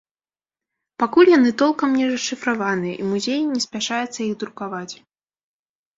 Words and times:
Пакуль 1.03 1.29
яны 1.33 1.51
толкам 1.63 1.93
не 1.99 2.05
расшыфраваныя, 2.13 2.95
і 3.03 3.07
музей 3.13 3.41
не 3.53 3.59
спяшаецца 3.67 4.19
іх 4.29 4.33
друкаваць. 4.45 4.93